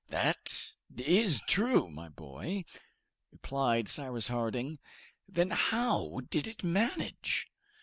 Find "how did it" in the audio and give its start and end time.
5.51-6.63